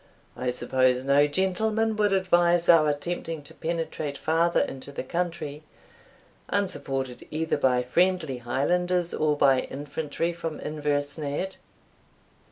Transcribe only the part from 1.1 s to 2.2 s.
gentleman would